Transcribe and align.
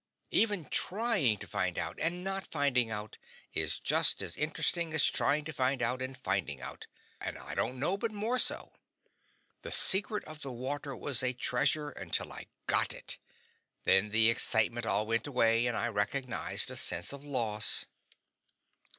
Even 0.31 0.65
trying 0.65 1.37
to 1.37 1.45
find 1.45 1.77
out 1.77 1.99
and 1.99 2.23
not 2.23 2.47
finding 2.47 2.89
out 2.89 3.19
is 3.53 3.79
just 3.79 4.19
as 4.23 4.35
interesting 4.35 4.95
as 4.95 5.05
trying 5.05 5.45
to 5.45 5.53
find 5.53 5.79
out 5.79 6.01
and 6.01 6.17
finding 6.17 6.59
out, 6.59 6.87
and 7.19 7.37
I 7.37 7.53
don't 7.53 7.79
know 7.79 7.97
but 7.97 8.11
more 8.11 8.39
so. 8.39 8.73
The 9.61 9.69
secret 9.69 10.23
of 10.25 10.41
the 10.41 10.51
water 10.51 10.95
was 10.97 11.21
a 11.21 11.33
treasure 11.33 11.89
until 11.91 12.33
I 12.33 12.47
GOT 12.65 12.95
it; 12.95 13.17
then 13.83 14.09
the 14.09 14.31
excitement 14.31 14.87
all 14.87 15.05
went 15.05 15.27
away, 15.27 15.67
and 15.67 15.77
I 15.77 15.87
recognized 15.89 16.71
a 16.71 16.75
sense 16.75 17.13
of 17.13 17.23
loss. 17.23 17.85